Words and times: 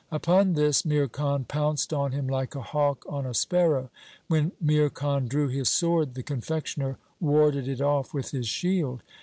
Upon 0.11 0.53
this 0.53 0.83
Mir 0.83 1.07
Khan 1.07 1.45
pounced 1.47 1.93
on 1.93 2.11
him 2.11 2.25
like 2.27 2.55
a 2.55 2.61
hawk 2.63 3.05
on 3.07 3.27
a 3.27 3.35
sparrow. 3.35 3.91
When 4.29 4.51
Mir 4.59 4.89
Khan 4.89 5.27
drew 5.27 5.47
his 5.47 5.69
sword 5.69 6.15
the 6.15 6.23
confectioner 6.23 6.97
warded 7.19 7.67
it 7.67 7.81
off 7.81 8.11
with 8.11 8.31
his 8.31 8.47
shield. 8.47 9.03